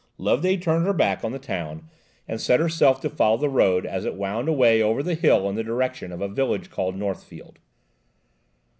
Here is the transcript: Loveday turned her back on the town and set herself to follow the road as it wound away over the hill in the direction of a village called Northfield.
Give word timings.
Loveday 0.17 0.57
turned 0.57 0.87
her 0.87 0.93
back 0.93 1.23
on 1.23 1.31
the 1.31 1.37
town 1.37 1.87
and 2.27 2.41
set 2.41 2.59
herself 2.59 3.01
to 3.01 3.07
follow 3.11 3.37
the 3.37 3.47
road 3.49 3.85
as 3.85 4.03
it 4.03 4.15
wound 4.15 4.49
away 4.49 4.81
over 4.81 5.03
the 5.03 5.13
hill 5.13 5.47
in 5.47 5.53
the 5.53 5.63
direction 5.63 6.11
of 6.11 6.21
a 6.21 6.27
village 6.27 6.71
called 6.71 6.95
Northfield. 6.95 7.59